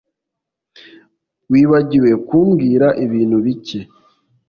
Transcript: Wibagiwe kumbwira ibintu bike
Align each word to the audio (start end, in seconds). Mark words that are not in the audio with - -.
Wibagiwe 1.51 2.11
kumbwira 2.27 2.87
ibintu 3.03 3.37
bike 3.45 3.79